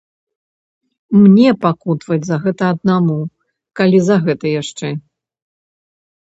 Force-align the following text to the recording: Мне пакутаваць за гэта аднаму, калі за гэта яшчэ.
Мне 1.25 1.49
пакутаваць 1.65 2.27
за 2.29 2.37
гэта 2.45 2.63
аднаму, 2.77 3.19
калі 3.81 3.97
за 4.07 4.17
гэта 4.25 4.45
яшчэ. 4.61 4.89